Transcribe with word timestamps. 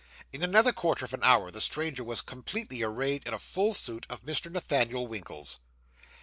In 0.33 0.41
another 0.41 0.73
quarter 0.73 1.05
of 1.05 1.13
an 1.13 1.21
hour 1.21 1.51
the 1.51 1.61
stranger 1.61 2.03
was 2.03 2.21
completely 2.23 2.81
arrayed 2.81 3.27
in 3.27 3.35
a 3.35 3.37
full 3.37 3.71
suit 3.71 4.07
of 4.09 4.25
Mr. 4.25 4.51
Nathaniel 4.51 5.05
Winkle's. 5.05 5.59